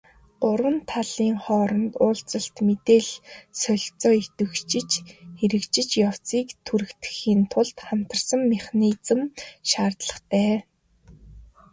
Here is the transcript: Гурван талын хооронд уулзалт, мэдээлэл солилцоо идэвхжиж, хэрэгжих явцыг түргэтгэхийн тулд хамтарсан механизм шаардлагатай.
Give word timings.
Гурван 0.43 0.77
талын 0.89 1.35
хооронд 1.43 1.91
уулзалт, 2.03 2.55
мэдээлэл 2.67 3.21
солилцоо 3.61 4.13
идэвхжиж, 4.23 4.89
хэрэгжих 5.39 5.89
явцыг 6.07 6.47
түргэтгэхийн 6.65 7.41
тулд 7.51 7.77
хамтарсан 7.87 8.41
механизм 8.53 9.19
шаардлагатай. 9.69 10.55